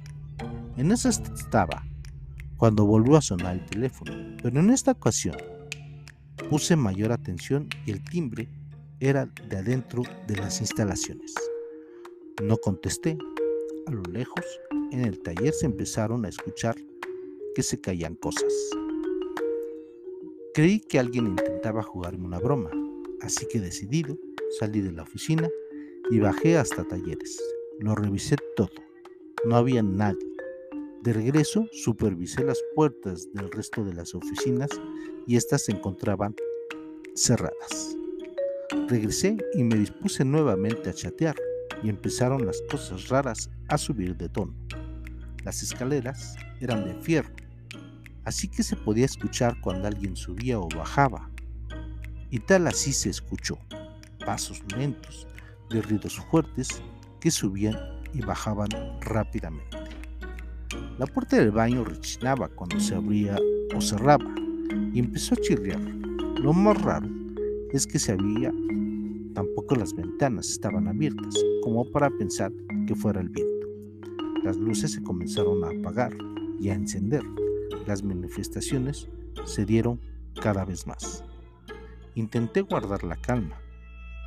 En 0.77 0.91
eso 0.91 1.09
estaba 1.09 1.83
cuando 2.57 2.85
volvió 2.85 3.17
a 3.17 3.21
sonar 3.21 3.55
el 3.55 3.65
teléfono, 3.65 4.13
pero 4.41 4.59
en 4.59 4.69
esta 4.69 4.91
ocasión 4.91 5.35
puse 6.49 6.75
mayor 6.75 7.11
atención 7.11 7.67
y 7.85 7.91
el 7.91 8.03
timbre 8.03 8.49
era 8.99 9.25
de 9.25 9.57
adentro 9.57 10.03
de 10.27 10.35
las 10.35 10.61
instalaciones. 10.61 11.33
No 12.43 12.57
contesté. 12.57 13.17
A 13.89 13.91
lo 13.91 14.03
lejos, 14.03 14.45
en 14.91 15.03
el 15.03 15.19
taller 15.19 15.51
se 15.51 15.65
empezaron 15.65 16.23
a 16.23 16.29
escuchar 16.29 16.75
que 17.55 17.63
se 17.63 17.81
caían 17.81 18.13
cosas. 18.13 18.53
Creí 20.53 20.79
que 20.79 20.99
alguien 20.99 21.25
intentaba 21.25 21.81
jugarme 21.81 22.23
una 22.23 22.37
broma, 22.37 22.69
así 23.21 23.47
que 23.47 23.59
decidido, 23.59 24.15
salí 24.59 24.81
de 24.81 24.91
la 24.91 25.01
oficina 25.01 25.49
y 26.11 26.19
bajé 26.19 26.55
hasta 26.55 26.83
talleres. 26.83 27.41
Lo 27.79 27.95
revisé 27.95 28.35
todo. 28.55 28.69
No 29.45 29.55
había 29.55 29.81
nadie. 29.81 30.35
De 31.01 31.11
regreso, 31.11 31.65
supervisé 31.71 32.43
las 32.43 32.61
puertas 32.75 33.33
del 33.33 33.49
resto 33.49 33.83
de 33.83 33.95
las 33.95 34.13
oficinas 34.13 34.69
y 35.25 35.35
éstas 35.35 35.65
se 35.65 35.71
encontraban 35.71 36.35
cerradas. 37.15 37.97
Regresé 38.87 39.35
y 39.55 39.63
me 39.63 39.77
dispuse 39.77 40.23
nuevamente 40.23 40.91
a 40.91 40.93
chatear 40.93 41.35
y 41.83 41.89
empezaron 41.89 42.45
las 42.45 42.61
cosas 42.69 43.09
raras 43.09 43.49
a 43.67 43.77
subir 43.77 44.17
de 44.17 44.29
tono. 44.29 44.53
Las 45.43 45.63
escaleras 45.63 46.35
eran 46.59 46.83
de 46.83 46.93
fierro, 46.95 47.33
así 48.25 48.47
que 48.47 48.63
se 48.63 48.75
podía 48.75 49.05
escuchar 49.05 49.59
cuando 49.61 49.87
alguien 49.87 50.15
subía 50.15 50.59
o 50.59 50.67
bajaba. 50.69 51.29
Y 52.29 52.39
tal 52.39 52.67
así 52.67 52.93
se 52.93 53.09
escuchó, 53.09 53.57
pasos 54.25 54.61
lentos, 54.77 55.27
de 55.69 55.81
ruidos 55.81 56.19
fuertes 56.29 56.81
que 57.19 57.31
subían 57.31 57.77
y 58.13 58.21
bajaban 58.21 58.69
rápidamente. 59.01 59.77
La 60.97 61.05
puerta 61.05 61.37
del 61.37 61.51
baño 61.51 61.83
rechinaba 61.83 62.49
cuando 62.49 62.79
se 62.79 62.95
abría 62.95 63.37
o 63.75 63.81
cerraba 63.81 64.33
y 64.93 64.99
empezó 64.99 65.35
a 65.35 65.37
chirriar. 65.37 65.79
Lo 65.79 66.53
más 66.53 66.81
raro 66.81 67.07
es 67.71 67.85
que 67.87 67.99
se 67.99 68.11
había 68.11 68.51
Tampoco 69.33 69.75
las 69.75 69.93
ventanas 69.93 70.49
estaban 70.49 70.87
abiertas, 70.87 71.35
como 71.63 71.89
para 71.91 72.09
pensar 72.09 72.51
que 72.87 72.95
fuera 72.95 73.21
el 73.21 73.29
viento. 73.29 73.67
Las 74.43 74.57
luces 74.57 74.91
se 74.93 75.03
comenzaron 75.03 75.63
a 75.63 75.69
apagar 75.69 76.15
y 76.59 76.69
a 76.69 76.73
encender. 76.73 77.23
Las 77.85 78.03
manifestaciones 78.03 79.07
se 79.45 79.65
dieron 79.65 79.99
cada 80.41 80.65
vez 80.65 80.87
más. 80.87 81.23
Intenté 82.15 82.61
guardar 82.61 83.03
la 83.03 83.15
calma, 83.15 83.61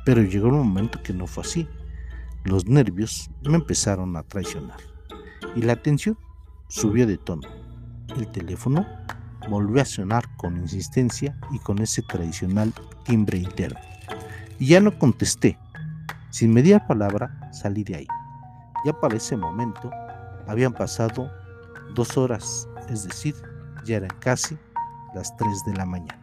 pero 0.05 0.21
llegó 0.21 0.47
un 0.47 0.57
momento 0.59 1.01
que 1.03 1.13
no 1.13 1.27
fue 1.27 1.43
así. 1.43 1.67
Los 2.45 2.67
nervios 2.67 3.29
me 3.43 3.55
empezaron 3.55 4.15
a 4.17 4.23
traicionar 4.23 4.79
y 5.55 5.61
la 5.61 5.75
tensión 5.75 6.17
subió 6.67 7.07
de 7.07 7.17
tono. 7.17 7.47
El 8.15 8.27
teléfono 8.27 8.85
volvió 9.49 9.81
a 9.81 9.85
sonar 9.85 10.23
con 10.37 10.57
insistencia 10.57 11.37
y 11.51 11.59
con 11.59 11.79
ese 11.79 12.01
tradicional 12.01 12.73
timbre 13.05 13.37
interno. 13.37 13.92
Y 14.59 14.67
ya 14.67 14.79
no 14.79 14.97
contesté. 14.97 15.57
Sin 16.29 16.53
media 16.53 16.85
palabra 16.87 17.49
salí 17.51 17.83
de 17.83 17.95
ahí. 17.97 18.07
Ya 18.85 18.93
para 18.93 19.15
ese 19.15 19.37
momento 19.37 19.91
habían 20.47 20.73
pasado 20.73 21.31
dos 21.95 22.17
horas, 22.17 22.67
es 22.89 23.03
decir, 23.03 23.35
ya 23.85 23.97
eran 23.97 24.11
casi 24.19 24.57
las 25.13 25.35
3 25.37 25.65
de 25.65 25.73
la 25.75 25.85
mañana. 25.85 26.19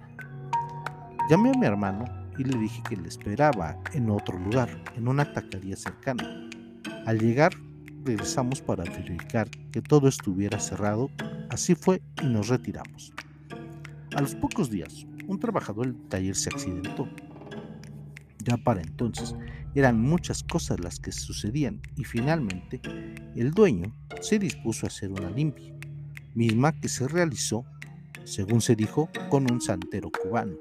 Llamé 1.29 1.51
a 1.51 1.59
mi 1.59 1.67
hermano 1.67 2.05
y 2.39 2.45
le 2.45 2.59
dije 2.59 2.83
que 2.89 2.97
le 2.97 3.09
esperaba 3.09 3.77
en 3.93 4.11
otro 4.11 4.39
lugar, 4.39 4.69
en 4.97 5.09
una 5.09 5.33
taquería 5.33 5.77
cercana. 5.77 6.25
Al 7.07 7.19
llegar, 7.19 7.53
regresamos 8.05 8.61
para 8.61 8.85
verificar 8.85 9.49
que 9.71 9.83
todo 9.83 10.09
estuviera 10.09 10.59
cerrado. 10.59 11.11
Así 11.51 11.75
fue 11.75 12.03
y 12.23 12.27
nos 12.27 12.49
retiramos. 12.49 13.13
A 14.17 14.21
los 14.21 14.35
pocos 14.35 14.71
días, 14.71 15.07
un 15.29 15.39
trabajador 15.39 15.87
del 15.87 16.09
taller 16.09 16.35
se 16.35 16.51
accidentó. 16.51 17.09
Para 18.59 18.83
entonces 18.83 19.35
eran 19.75 20.01
muchas 20.01 20.43
cosas 20.43 20.81
las 20.81 20.99
que 20.99 21.13
sucedían 21.13 21.81
y 21.97 22.05
finalmente 22.05 22.81
el 23.37 23.53
dueño 23.53 23.95
se 24.21 24.39
dispuso 24.39 24.87
a 24.87 24.89
hacer 24.89 25.11
una 25.11 25.31
limpia, 25.31 25.75
misma 26.35 26.79
que 26.81 26.89
se 26.89 27.07
realizó, 27.07 27.65
según 28.25 28.61
se 28.61 28.77
dijo, 28.77 29.09
con 29.29 29.51
un 29.51 29.61
santero 29.61 30.11
cubano, 30.11 30.57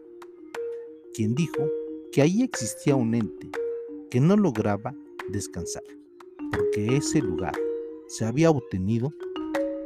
quien 1.13 1.35
dijo 1.35 1.67
que 2.11 2.21
ahí 2.21 2.41
existía 2.41 2.95
un 2.95 3.15
ente 3.15 3.49
que 4.09 4.19
no 4.19 4.35
lograba 4.35 4.93
descansar, 5.29 5.83
porque 6.51 6.97
ese 6.97 7.21
lugar 7.21 7.53
se 8.07 8.25
había 8.25 8.49
obtenido 8.49 9.13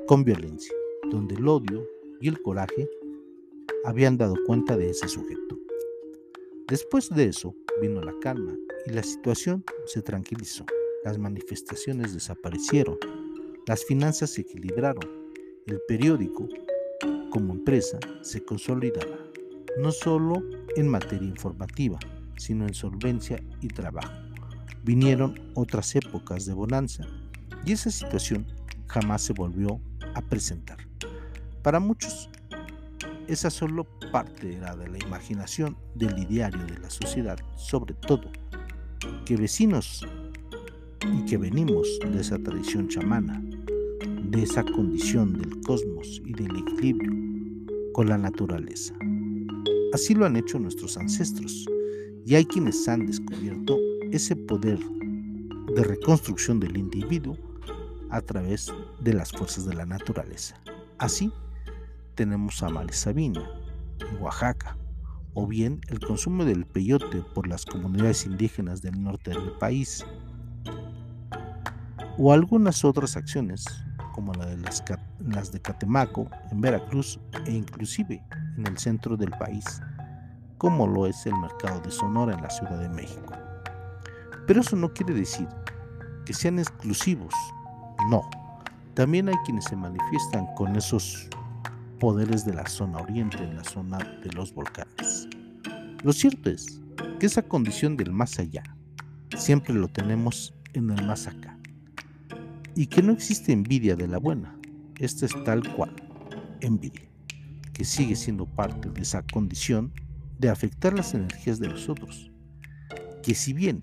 con 0.08 0.24
violencia, 0.24 0.74
donde 1.10 1.36
el 1.36 1.48
odio 1.48 1.86
y 2.22 2.28
el 2.30 2.42
coraje 2.42 2.88
habían 3.86 4.18
dado 4.18 4.36
cuenta 4.46 4.78
de 4.78 4.90
ese 4.90 5.08
sujeto. 5.08 5.63
Después 6.74 7.08
de 7.08 7.26
eso 7.26 7.56
vino 7.84 8.02
la 8.02 8.16
calma 8.20 8.58
y 8.88 8.94
la 8.94 9.04
situación 9.04 9.64
se 9.86 10.02
tranquilizó. 10.02 10.66
Las 11.06 11.20
manifestaciones 11.20 12.16
desaparecieron, 12.16 12.98
las 13.68 13.86
finanzas 13.86 14.32
se 14.32 14.42
equilibraron, 14.42 15.08
el 15.68 15.80
periódico 15.88 16.50
como 17.30 17.54
empresa 17.54 18.00
se 18.24 18.44
consolidaba, 18.44 19.20
no 19.78 19.92
solo 19.92 20.42
en 20.76 20.88
materia 20.88 21.28
informativa, 21.28 22.00
sino 22.38 22.66
en 22.66 22.74
solvencia 22.74 23.40
y 23.62 23.68
trabajo. 23.68 24.12
Vinieron 24.82 25.52
otras 25.54 25.96
épocas 25.96 26.48
de 26.48 26.54
bonanza 26.54 27.06
y 27.68 27.74
esa 27.74 27.92
situación 27.92 28.48
jamás 28.88 29.22
se 29.22 29.34
volvió 29.34 29.80
a 30.16 30.24
presentar. 30.24 30.80
Para 31.62 31.80
muchos 31.80 32.32
esa 33.34 33.50
solo 33.50 33.86
parte 34.12 34.56
era 34.56 34.76
de 34.76 34.88
la 34.88 34.98
imaginación 35.00 35.76
del 35.96 36.18
ideario 36.18 36.66
de 36.66 36.80
la 36.80 36.90
sociedad, 36.90 37.38
sobre 37.56 37.94
todo 37.94 38.32
que 39.26 39.36
vecinos 39.36 40.06
y 41.14 41.26
que 41.26 41.38
venimos 41.38 41.88
de 42.00 42.22
esa 42.22 42.38
tradición 42.38 42.88
chamana, 42.88 43.42
de 44.24 44.44
esa 44.44 44.64
condición 44.64 45.34
del 45.34 45.60
cosmos 45.62 46.22
y 46.26 46.34
del 46.34 46.56
equilibrio 46.56 47.12
con 47.94 48.08
la 48.08 48.18
naturaleza. 48.18 48.94
Así 49.94 50.16
lo 50.16 50.26
han 50.26 50.36
hecho 50.36 50.60
nuestros 50.60 50.98
ancestros 50.98 51.66
y 52.26 52.36
hay 52.36 52.46
quienes 52.46 52.88
han 52.88 53.06
descubierto 53.06 53.78
ese 54.12 54.36
poder 54.36 54.80
de 55.76 55.84
reconstrucción 55.84 56.60
del 56.60 56.78
individuo 56.78 57.38
a 58.10 58.22
través 58.22 58.72
de 59.02 59.14
las 59.14 59.32
fuerzas 59.32 59.66
de 59.66 59.74
la 59.74 59.86
naturaleza. 59.86 60.56
Así 60.98 61.32
tenemos 62.16 62.62
a 62.64 62.70
Sabina, 62.92 63.42
en 64.00 64.22
Oaxaca, 64.22 64.78
o 65.34 65.48
bien 65.48 65.82
el 65.88 66.00
consumo 66.00 66.46
del 66.46 66.66
peyote 66.66 67.22
por 67.34 67.48
las 67.48 67.66
comunidades 67.66 68.26
indígenas 68.26 68.82
del 68.82 69.02
norte 69.02 69.32
del 69.32 69.52
país, 69.54 70.06
o 72.18 72.32
algunas 72.32 72.86
otras 72.86 73.18
acciones 73.18 73.66
como 74.14 74.34
la 74.34 74.46
de 74.46 74.58
las, 74.58 74.84
las 75.20 75.52
de 75.52 75.60
Catemaco 75.60 76.30
en 76.52 76.62
Veracruz 76.62 77.20
e 77.46 77.52
inclusive 77.52 78.24
en 78.58 78.68
el 78.68 78.78
centro 78.78 79.18
del 79.18 79.32
país, 79.32 79.82
como 80.58 80.88
lo 80.88 81.08
es 81.08 81.26
el 81.26 81.36
mercado 81.36 81.82
de 81.82 81.92
Sonora 81.92 82.36
en 82.36 82.42
la 82.42 82.50
Ciudad 82.50 82.80
de 82.80 82.90
México. 82.90 83.34
Pero 84.46 84.62
eso 84.62 84.76
no 84.76 84.94
quiere 84.94 85.14
decir 85.14 85.48
que 86.26 86.34
sean 86.34 86.60
exclusivos, 86.60 87.34
no. 88.10 88.22
También 88.94 89.28
hay 89.28 89.36
quienes 89.46 89.66
se 89.66 89.76
manifiestan 89.76 90.46
con 90.56 90.76
esos 90.76 91.28
poderes 92.04 92.44
de 92.44 92.54
la 92.54 92.68
zona 92.68 92.98
oriente, 92.98 93.38
en 93.38 93.56
la 93.56 93.64
zona 93.64 93.98
de 94.22 94.30
los 94.34 94.54
volcanes. 94.54 95.30
Lo 96.04 96.12
cierto 96.12 96.50
es 96.50 96.82
que 97.18 97.28
esa 97.28 97.44
condición 97.44 97.96
del 97.96 98.12
más 98.12 98.40
allá 98.40 98.62
siempre 99.38 99.74
lo 99.74 99.88
tenemos 99.88 100.54
en 100.74 100.90
el 100.90 101.08
más 101.08 101.28
acá. 101.28 101.58
Y 102.76 102.88
que 102.88 103.02
no 103.02 103.14
existe 103.14 103.54
envidia 103.54 103.96
de 103.96 104.10
la 104.10 104.18
buena. 104.18 104.60
Esta 105.00 105.28
es 105.28 105.44
tal 105.46 105.64
cual, 105.76 105.96
envidia, 106.60 107.10
que 107.72 107.86
sigue 107.86 108.18
siendo 108.18 108.48
parte 108.48 108.90
de 108.90 109.02
esa 109.02 109.24
condición 109.24 109.94
de 110.40 110.50
afectar 110.50 110.94
las 110.94 111.14
energías 111.14 111.58
de 111.62 111.70
los 111.70 111.88
otros. 111.88 112.30
Que 113.24 113.34
si 113.34 113.54
bien 113.54 113.82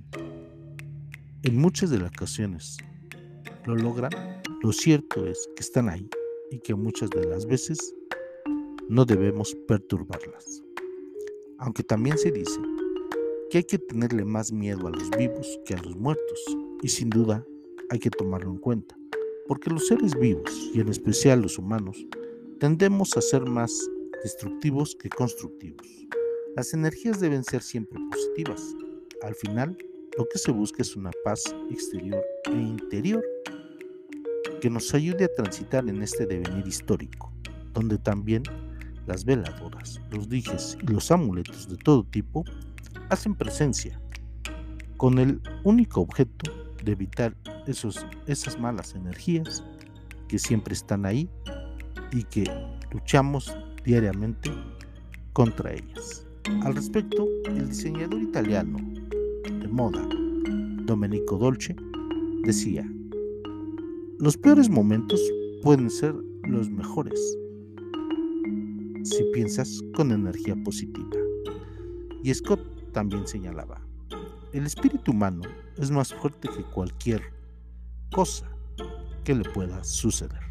en 1.42 1.56
muchas 1.56 1.88
de 1.88 2.00
las 2.00 2.10
ocasiones 2.10 2.76
lo 3.64 3.76
logran, 3.76 4.12
lo 4.62 4.74
cierto 4.74 5.26
es 5.26 5.48
que 5.56 5.62
están 5.62 5.88
ahí 5.88 6.06
y 6.50 6.58
que 6.58 6.74
muchas 6.74 7.08
de 7.08 7.24
las 7.24 7.46
veces 7.46 7.94
no 8.90 9.04
debemos 9.04 9.54
perturbarlas. 9.68 10.64
Aunque 11.58 11.84
también 11.84 12.18
se 12.18 12.32
dice 12.32 12.60
que 13.48 13.58
hay 13.58 13.64
que 13.64 13.78
tenerle 13.78 14.24
más 14.24 14.50
miedo 14.50 14.88
a 14.88 14.90
los 14.90 15.08
vivos 15.10 15.60
que 15.64 15.74
a 15.74 15.82
los 15.82 15.94
muertos, 15.94 16.40
y 16.82 16.88
sin 16.88 17.08
duda 17.08 17.46
hay 17.90 18.00
que 18.00 18.10
tomarlo 18.10 18.50
en 18.50 18.58
cuenta, 18.58 18.98
porque 19.46 19.70
los 19.70 19.86
seres 19.86 20.18
vivos, 20.18 20.50
y 20.74 20.80
en 20.80 20.88
especial 20.88 21.40
los 21.40 21.56
humanos, 21.56 22.04
tendemos 22.58 23.16
a 23.16 23.20
ser 23.20 23.46
más 23.46 23.72
destructivos 24.24 24.96
que 24.96 25.08
constructivos. 25.08 25.86
Las 26.56 26.74
energías 26.74 27.20
deben 27.20 27.44
ser 27.44 27.62
siempre 27.62 28.00
positivas. 28.10 28.74
Al 29.22 29.36
final, 29.36 29.78
lo 30.18 30.26
que 30.26 30.38
se 30.38 30.50
busca 30.50 30.82
es 30.82 30.96
una 30.96 31.12
paz 31.22 31.44
exterior 31.70 32.24
e 32.46 32.56
interior 32.56 33.24
que 34.60 34.68
nos 34.68 34.92
ayude 34.94 35.26
a 35.26 35.32
transitar 35.32 35.88
en 35.88 36.02
este 36.02 36.26
devenir 36.26 36.66
histórico, 36.66 37.32
donde 37.72 37.96
también 37.96 38.42
las 39.10 39.24
veladoras, 39.24 40.00
los 40.12 40.28
dijes 40.28 40.78
y 40.80 40.86
los 40.86 41.10
amuletos 41.10 41.68
de 41.68 41.76
todo 41.76 42.04
tipo 42.04 42.44
hacen 43.08 43.34
presencia, 43.34 44.00
con 44.96 45.18
el 45.18 45.40
único 45.64 46.00
objeto 46.00 46.52
de 46.84 46.92
evitar 46.92 47.36
esos, 47.66 48.06
esas 48.28 48.56
malas 48.60 48.94
energías 48.94 49.64
que 50.28 50.38
siempre 50.38 50.74
están 50.74 51.06
ahí 51.06 51.28
y 52.12 52.22
que 52.22 52.44
luchamos 52.92 53.52
diariamente 53.84 54.48
contra 55.32 55.72
ellas. 55.72 56.24
Al 56.62 56.76
respecto, 56.76 57.26
el 57.46 57.68
diseñador 57.68 58.22
italiano 58.22 58.78
de 59.42 59.66
moda, 59.66 60.08
Domenico 60.84 61.36
Dolce, 61.36 61.74
decía, 62.44 62.88
los 64.20 64.36
peores 64.36 64.70
momentos 64.70 65.20
pueden 65.64 65.90
ser 65.90 66.14
los 66.44 66.70
mejores 66.70 67.39
si 69.10 69.24
piensas 69.32 69.80
con 69.94 70.12
energía 70.12 70.56
positiva. 70.64 71.10
Y 72.22 72.32
Scott 72.32 72.60
también 72.92 73.26
señalaba, 73.26 73.80
el 74.52 74.66
espíritu 74.66 75.12
humano 75.12 75.42
es 75.76 75.90
más 75.90 76.12
fuerte 76.14 76.48
que 76.48 76.62
cualquier 76.64 77.22
cosa 78.12 78.50
que 79.24 79.34
le 79.34 79.44
pueda 79.50 79.82
suceder. 79.84 80.49